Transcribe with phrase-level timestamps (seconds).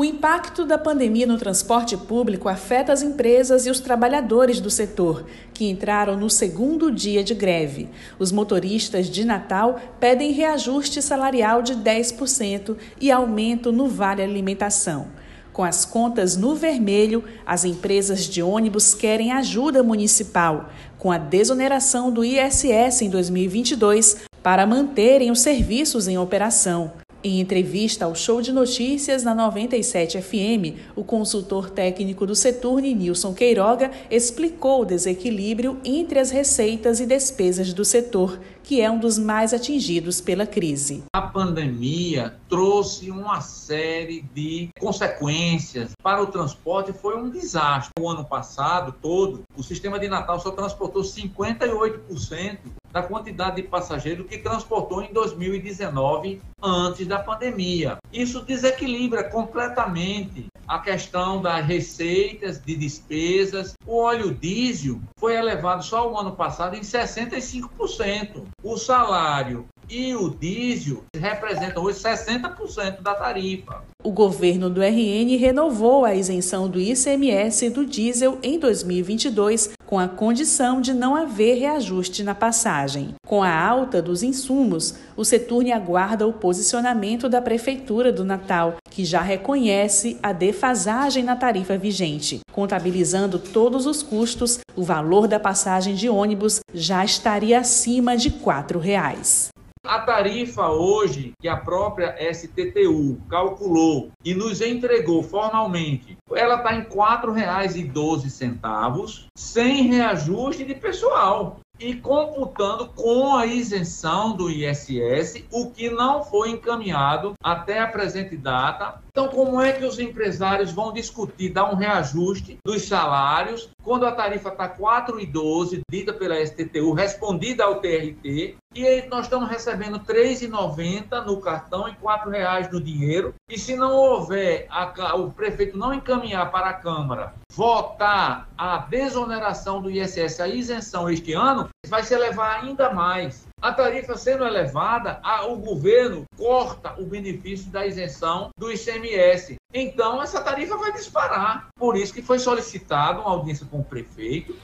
[0.00, 5.26] O impacto da pandemia no transporte público afeta as empresas e os trabalhadores do setor,
[5.52, 7.86] que entraram no segundo dia de greve.
[8.18, 15.08] Os motoristas de Natal pedem reajuste salarial de 10% e aumento no vale alimentação.
[15.52, 22.10] Com as contas no vermelho, as empresas de ônibus querem ajuda municipal, com a desoneração
[22.10, 26.90] do ISS em 2022, para manterem os serviços em operação.
[27.22, 33.34] Em entrevista ao Show de Notícias na 97 FM, o consultor técnico do Seturne, Nilson
[33.34, 39.18] Queiroga, explicou o desequilíbrio entre as receitas e despesas do setor, que é um dos
[39.18, 41.02] mais atingidos pela crise.
[41.12, 47.92] A pandemia trouxe uma série de consequências para o transporte, foi um desastre.
[47.98, 52.58] O ano passado todo, o sistema de Natal só transportou 58%
[52.92, 57.98] da quantidade de passageiros que transportou em 2019 antes da pandemia.
[58.12, 63.74] Isso desequilibra completamente a questão das receitas, de despesas.
[63.86, 68.44] O óleo diesel foi elevado só o ano passado em 65%.
[68.62, 73.82] O salário e o diesel representam hoje 60% da tarifa.
[74.02, 80.08] O governo do RN renovou a isenção do ICMS do diesel em 2022, com a
[80.08, 83.14] condição de não haver reajuste na passagem.
[83.26, 89.04] Com a alta dos insumos, o Seturne aguarda o posicionamento da Prefeitura do Natal, que
[89.04, 92.40] já reconhece a defasagem na tarifa vigente.
[92.52, 98.36] Contabilizando todos os custos, o valor da passagem de ônibus já estaria acima de R$
[98.42, 99.50] 4,00.
[99.84, 106.80] A tarifa hoje que a própria STTU calculou e nos entregou formalmente, ela está em
[106.80, 115.88] R$ 4,12, sem reajuste de pessoal e computando com a isenção do ISS, o que
[115.88, 119.00] não foi encaminhado até a presente data.
[119.10, 124.12] Então, como é que os empresários vão discutir dar um reajuste dos salários quando a
[124.12, 131.24] tarifa está 4,12, dita pela STTU, respondida ao TRT, e nós estamos recebendo R$ 3,90
[131.26, 133.34] no cartão e R$ 4,00 no dinheiro.
[133.48, 139.82] E se não houver, a, o prefeito não encaminhar para a Câmara votar a desoneração
[139.82, 143.48] do ISS, a isenção este ano, vai se elevar ainda mais.
[143.60, 149.56] A tarifa sendo elevada, a, o governo corta o benefício da isenção do ICMS.
[149.74, 151.68] Então, essa tarifa vai disparar.
[151.76, 154.56] Por isso que foi solicitado uma audiência com o prefeito,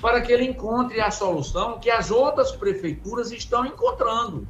[0.00, 4.46] para que ele encontre a solução que as outras prefeituras estão encontrando.